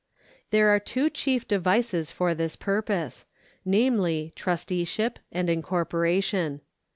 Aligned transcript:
There 0.49 0.69
are 0.69 0.79
two 0.79 1.11
chief 1.11 1.47
devices 1.47 2.09
for 2.09 2.33
this 2.33 2.55
purpose, 2.55 3.23
namely 3.63 4.33
trusteeship 4.35 5.19
and 5.31 5.47
incorporation. 5.47 6.61